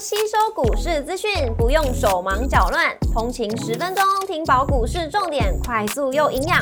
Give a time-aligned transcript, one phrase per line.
[0.00, 6.56] 吸收股市资讯，不用手忙脚乱，通勤十分钟听饱股市重点，快速又营养，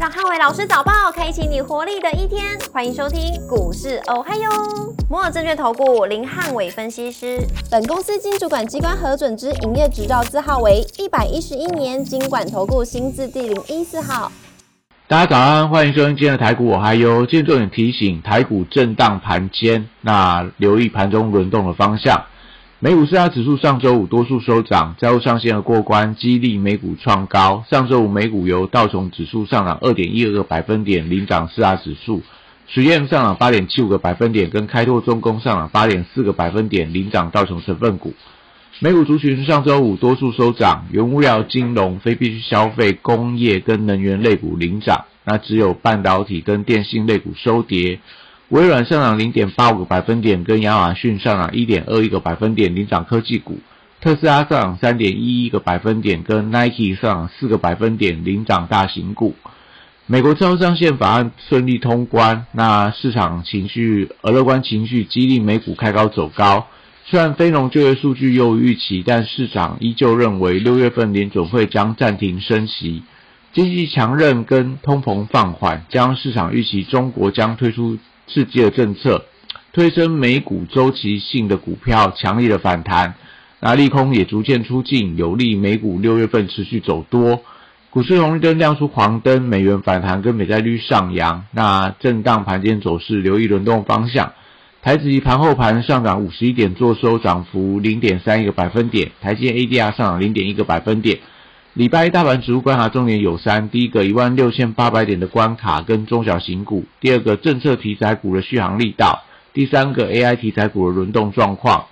[0.00, 2.58] 让汉伟老师早报开启你活力的一天。
[2.72, 4.50] 欢迎收听股市哦嗨哟，
[5.08, 7.38] 摩尔证券投顾林汉伟分析师，
[7.70, 14.32] 本公司经主管机关核准之营业执照字号为一百一十一年经管投顾新字第零一四号。
[15.06, 17.24] 大家早安，欢迎收听今天的台股我嗨哟。
[17.24, 22.24] 今天重点提醒，台股震荡盘间，那留意盘中轮动的方向。
[22.82, 27.62] 美股四大指数上周五多数收涨，债务上限的过关，激励美股创高。
[27.68, 32.22] 上周五美股由道琼指数上涨二点一二个百分点领涨四大指数，
[32.68, 38.14] 实验上涨八点七五个百分点，跟开拓中工上涨八点四个百分点领涨道琼成分股。
[38.78, 48.00] 美股族群上周五多数收涨，原物料、金融、非必需消费、工业跟能源类股领涨，那只有半导体跟电信类股收跌。
[48.50, 53.60] 微软上涨零点八五个百分点，跟亚马逊上涨一点二一个百分点领涨科技股。
[54.00, 59.36] 特斯拉上涨三点一一个百分点，跟 Nike 上涨四个百分点领涨大型股。
[60.06, 66.66] 美国超上限法案顺利通关，那市场情绪而乐观情绪激励美股开高走高。
[67.04, 73.04] 虽然非农就业数据优于预期，但市场依旧认为六月份联准会将暂停升息，
[73.52, 77.98] 经济强韧跟通膨放缓，将市场预期中国将推出
[78.32, 79.24] 刺激的政策，
[79.72, 83.14] 推升美股周期性的股票强力的反弹。
[83.60, 87.42] 那利空也逐渐出尽，有利美股六月份持续走多。
[87.90, 91.44] 股市红绿灯亮出黄灯，美元反弹跟美债率上扬。
[91.50, 94.32] 那震荡盘间走势，留意轮动方向。
[94.80, 99.10] 台指期盘后盘上涨五十一点，做收涨幅零点三一个百分点。
[99.20, 101.18] 台积 ADR 上涨零点一个百分点。
[101.74, 109.22] 礼拜一大盘指数观察重点有三：第一个一万六千八百点的关卡跟中小型股；第二个政策题材股的续航力道；
[109.52, 111.86] 第三个 AI 题材股的轮动状况。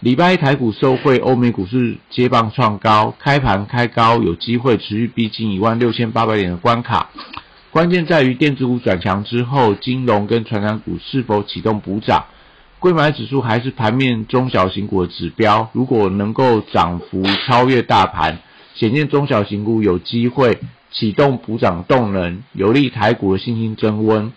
[0.00, 7.10] 礼拜一台股收汇，欧美股市接棒创高，开盘开高，有机会持续逼近一万六千八百点的关卡。
[7.70, 12.24] 关键在于电子股转强之后，金融跟传染股是否启动补涨。
[12.80, 18.38] 贵买指数还是盘面中小型股的指标，如果能够涨幅超越大盘，
[18.74, 20.58] 显见中小型股有机会
[20.90, 24.32] 启动补涨动能，有利台股的信心增温。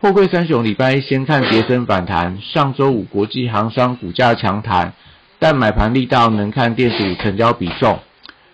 [0.00, 4.94] 货柜三雄礼拜一先看跌升反弹，上周五国际航商股价强弹，
[5.38, 8.00] 但买盘力道能看电子成交比重。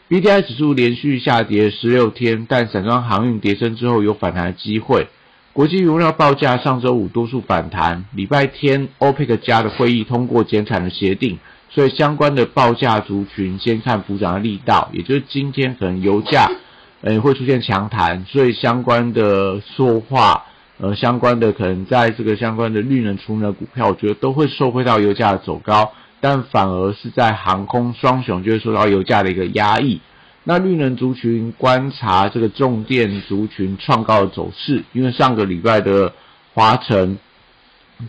[0.09, 5.09] B D I 指数连续下跌十六天，但散装航运跌升之后有反弹的机会。
[5.53, 11.39] 国际原料报价上周五多数反弹，礼拜天 OPEC 加的会议通过减产的协定，
[11.71, 16.51] 所以相关的报价族群先看补涨的力道，也就是今天可能油价
[17.03, 20.45] 呃会出现强弹，所以相关的塑化
[20.79, 25.93] 呃相关的可能在这个相关的绿能储能股票，我觉得都会受惠到油价的走高。
[26.21, 30.01] 但反而是在航空双雄就会受到油价的一个压抑。
[30.43, 36.13] 那绿能族群观察这个重电族群创高的走势，因为上个礼拜的
[36.55, 37.19] 华晨、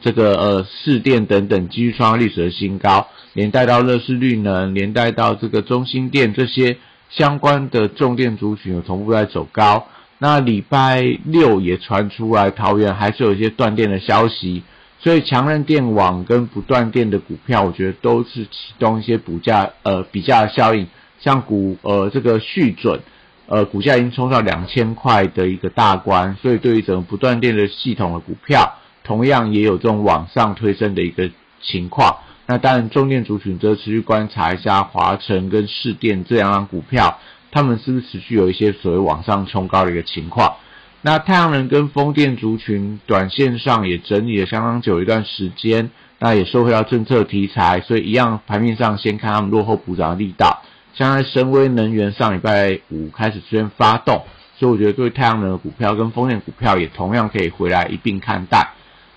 [0.02, 6.78] 这个呃市电等等继续创历史的新高，连带到乐视绿能，连带到这个中心电这些
[7.10, 9.88] 相关的重电族群有同步在走高。
[10.18, 14.64] 那礼拜六也传出来桃园还是有一些断电的消息。
[15.02, 20.88] 所以强韧电网跟不断电的股票，我觉得都是启动一些股价呃比价效应，
[21.22, 23.00] 像股呃这个续准，
[23.48, 28.76] 呃股价已经冲到两千块的一个大关，所以对于整个不断电的系统的股票，
[29.10, 31.32] 同样也有这种往上推升的一个
[31.64, 32.18] 情况。
[32.46, 37.18] 那当然中电族群则持续观察一下华晨跟市电这两张股票，
[37.52, 40.58] 他们是不是持续有一些所谓往上冲高的一个情况。
[41.02, 45.90] 那太阳能跟风电族群，短线上也整理了相当久一段时间，
[46.20, 50.62] 那也收回到政策题材，所以一样盘面上先看他们落后补涨的力道。
[50.94, 54.24] 像在深威能源上礼拜五开始出现发动，
[54.60, 58.70] 所以我觉得对太阳能的股票跟风电股票也同样可以回来一并看待。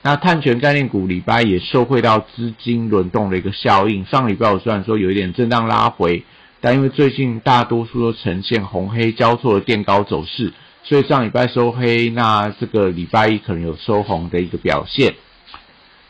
[0.04, 6.24] 那碳权概念股礼拜也受惠到资金轮动的一个效应，上礼拜我虽然说有一点震荡拉回，
[6.60, 10.52] 但因为最近大多数都呈现红黑交错的垫高走势。
[10.82, 15.14] 所以上礼拜收黑，那这个礼拜一可能有收红的一个表现。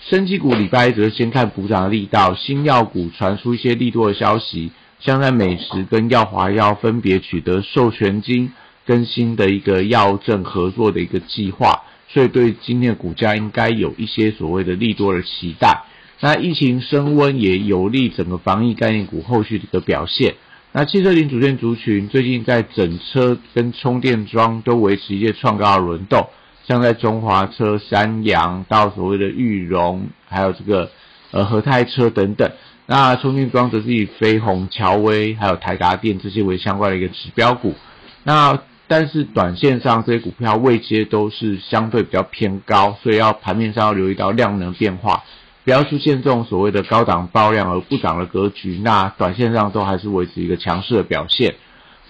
[0.00, 8.52] 升级股礼拜一则先看补涨的力道，新药股传出一些利多的消息，像在美食跟药华药分别取得授权金
[8.86, 11.82] 跟新的一个药证合作的一个计划，
[12.12, 15.84] 所以对今天的股价应该有一些所谓的利多的期待。
[16.20, 20.34] 那疫情升温也有利整个防疫概念股后续的一个表现。
[20.72, 26.28] 那汽车零组件族群最近在整车跟充电桩都维持一些创高的轮动，
[26.64, 30.90] 像在中华车、三洋到所谓的裕隆，还有这个
[31.30, 32.50] 呃和泰车等等，
[32.86, 37.74] 那充电桩则是以飞鸿、乔威还有台达电这些为相关的一个指标股。
[38.24, 38.58] 那
[38.94, 45.24] 但是短线上这些股票位阶都是相对比较偏高，所以要盘面上要留意到量能变化，
[45.64, 48.78] 不要出现这种所谓的高档爆量而不涨的格局。
[48.84, 51.54] 那短线上都还是维持一个强势的表现。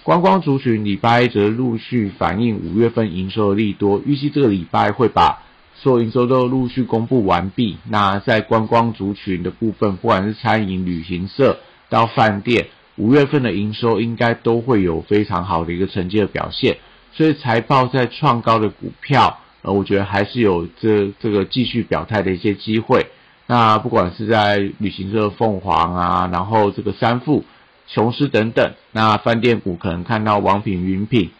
[0.03, 5.41] 观光族群礼拜则陆续反映五月份营收的利多，预计这个礼拜会把
[5.75, 7.77] 所有营收都陆续公布完毕。
[7.87, 12.67] 那在观光族群的部分，不管是餐饮、旅行社到饭店。
[12.95, 16.77] 五月份的营收应该都会有非常好的一个成绩的表现，
[17.11, 23.07] 所以财报在创高的股票，呃，我觉得还是有这这个继续表态的一些机会。
[23.47, 27.43] 那不管是在旅行社凤凰啊，然后这个三富、
[27.87, 31.31] 雄狮等等，那饭店股可能看到王品、云品，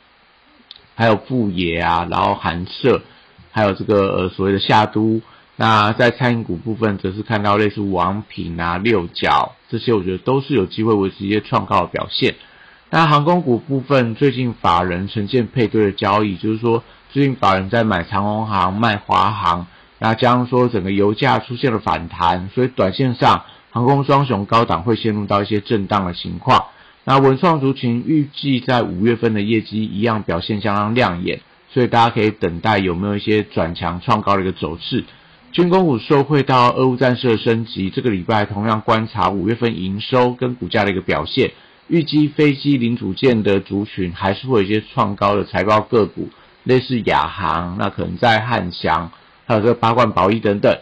[0.95, 3.01] 还有富野啊，然后韩舍，
[3.51, 5.21] 还有这个呃所谓的夏都。
[5.55, 12.35] 那在餐饮股部分，则是看到类似王品啊、六角这些，我觉得都是有机会维持一些创高的表现。
[12.89, 19.67] 那航空股部分，最近法人呈现配对的交易，就是说最近法人在买长虹航、卖华航，
[19.99, 26.65] 那加上说整个油价出现了反弹，所以短线上航空双雄高档会陷入到一些震荡的情况。
[27.03, 35.03] 那文创族群预计在五月份的业绩一样表现相当亮眼，所以大家可以等待有没有一些转强创高的一个走势。
[35.53, 41.51] 军工股受惠到俄乌战事的升级，这个礼拜同样观察五月份营收跟股价的一个表现。
[41.87, 46.29] 预计飞机零组件的族群还是会有一些创高的财报个股，
[46.63, 49.11] 类似亚航，那可能在汉翔，
[49.45, 50.75] 还有这个八冠宝益等等。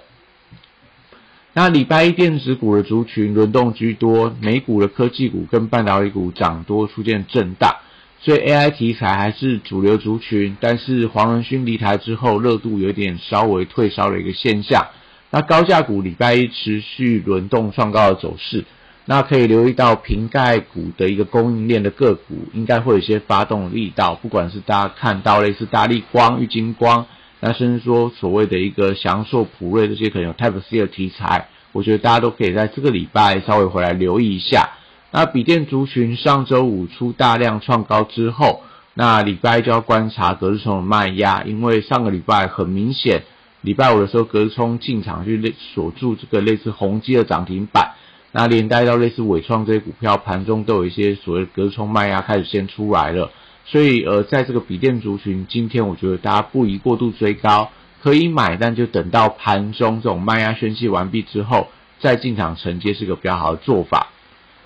[1.52, 7.76] 那礼拜一电子股的族群轮动居多，美股的科技股跟半导体股涨多出现震荡。
[8.24, 14.88] 所以 AI 题材还是主流族群，但是黄仁勋离台之后，热度有点稍微退烧的一个现象。
[15.32, 18.66] 那高价股礼拜一持续轮动创高的走势，
[19.06, 24.14] 那可以留意到瓶盖股的一个供应链的个股，应该会有一些发动力道。
[24.14, 27.08] 不管是大家看到类似大力光、玉金光，
[27.40, 34.70] 那甚至说所谓的一个祥硕、普瑞这些可能有 Type C 的题材，我觉得大家都可以在这个礼拜稍微回来留意一下。
[35.14, 38.62] 那笔电族群上周五出大量创高之后，
[38.94, 43.24] 那礼拜就要观察隔日冲的卖压，因为上个礼拜很明显，
[43.60, 47.92] 礼拜五的时候隔日冲进场去锁住这个类似宏基的涨停板，
[48.32, 53.32] 那连带到类似伟创这些股票盘中都有一些所谓隔日冲卖压开始先出来了，
[53.66, 57.70] 所以呃在这个笔电族群，今天我觉得大家不宜过度追高，
[58.02, 61.68] 可以买，但就等到盘中这种卖压宣泄完毕之后
[62.00, 64.08] 再进场承接是个比较好的做法。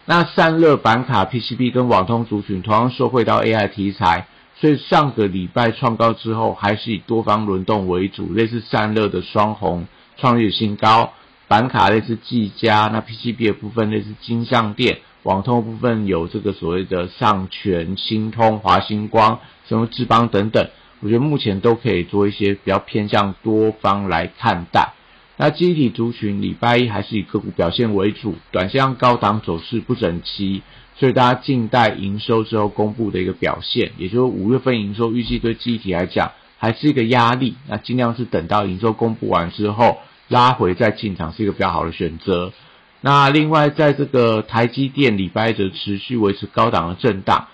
[0.07, 8.31] 那散热板卡、PCB 跟网通族群同样受惠到 AI 题材，所以上个礼拜创高之后，还是以多方轮动为主。
[8.31, 9.87] 类似散热的双红
[10.17, 11.13] 创业新高，
[11.47, 20.69] 板卡类似技嘉，那 PCB 的部分类似金相电，网通部分有这个所谓的上全、新通、华星光、什么智邦等等，
[20.99, 24.93] 我觉得目前都可以做一些比较偏向多方来看待。
[25.37, 30.61] 那基体族群礼拜一还是以个股表现为主，短线高档走势不整齐，
[30.95, 39.97] 所以大家静待营收之后公布的一个表现，也就是五月份营收预计对基体来讲还是一个压力，那尽量是等到营收公布完之后
[40.29, 42.53] 拉回再进场是一个比较好的选择。
[43.01, 47.49] 那另外在这个台积电礼拜一则持续维持高档的震荡，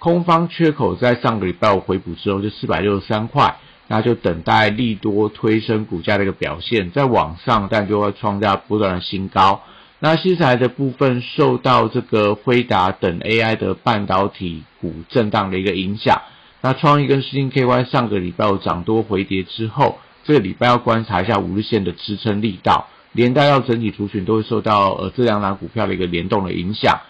[0.00, 3.58] 空方缺口在上个礼拜五回补之后就四百六十三块。
[3.88, 9.62] 那就等待利多推升股价的一个表现，在往上，但就会创下不断的新高。
[9.98, 16.22] 那西材的部分受到这个辉达等 AI 的半导体股震荡的一个影响。
[16.60, 27.00] 那创意跟世金 KY 上个礼拜有涨多回跌之后，这个礼拜要观察一下五日线的支撑力道，连带到整体族群都会受到呃这两档股票的一个联动的影响。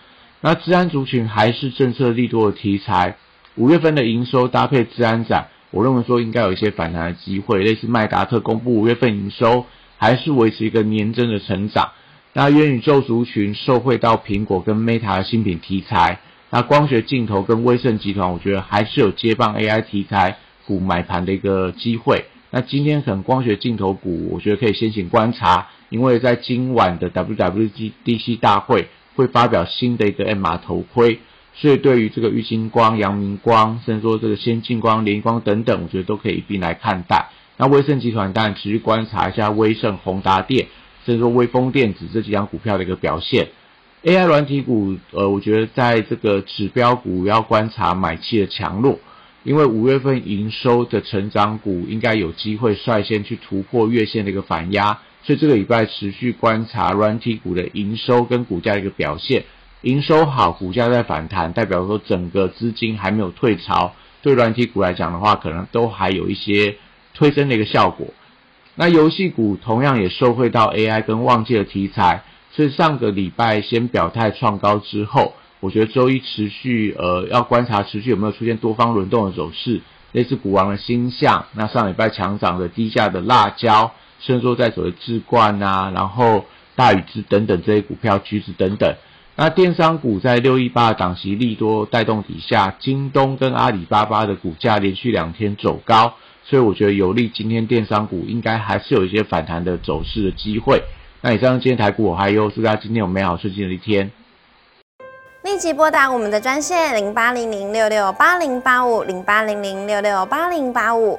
[0.41, 3.17] 那治安族群还是政策利多的题材，
[3.55, 5.49] 五月份的营收搭配治安展。
[5.73, 11.91] 我认为说应该有一些反弹的机会，类似麦达特公布五月份营收还是维持一个年增的成长。
[12.35, 22.27] 那元宇宙族群受惠到苹果跟 Meta 的新品题材，那光学镜头跟威盛集团，我觉得还是有接棒 AI 题材股买盘的一个机会。
[22.51, 31.21] 那今天可能光学镜头股，我觉得可以先行观察，因为在今晚的 WWDC 大会会发表新的一个 MR 头盔。
[31.55, 37.29] 所以，对于这个玉金光、阳明光，甚至说这个先进光、联光等等，我觉得都可以一并来看待。
[37.59, 40.69] 那威盛集团当然持续观察一下威盛、宏达电，
[41.05, 43.49] 甚至说威风电子这几张股票的一个表现。
[44.03, 48.99] AI 软体股，呃，我觉得在这个指标股要观察买气的强弱，
[49.45, 59.45] 因为五月份营收的成长股应该有机会率先去突破月线的一个反压，所以这个礼拜持续观察软体股的营收跟股价的一个表现。
[59.83, 63.93] 营收好，股价在反弹，代表说整个资金还没有退潮。
[64.23, 66.77] 对软体股来讲的话，可能都还有一些
[67.15, 68.07] 推升的一个效果。
[68.77, 72.23] 那游戏股同样也受惠到 AI 跟旺季的题材，
[72.53, 79.81] 所以上个礼拜先表态创高之后，我觉得周一持续呃要观察持续有没有出现多方轮动的走势，
[80.13, 86.47] 类似股王的星象，那上礼拜强涨的低价的辣椒，甚至说在所谓智冠啊，然后
[86.77, 88.95] 大禹之等等这些股票，橘子等等。
[89.35, 100.83] 那电商股在六一八档息利多带动底下，京东跟阿里巴巴的股价连续两天走高，所以我觉得有利今天电商股应该还是有一些反弹的走势的机会。
[101.23, 104.11] 那以上今天台股我还有祝大家今天有美好顺心的一天。
[105.45, 111.19] 立即拨打我们的专线零八零零六六八零八五零八零零六六八零八五。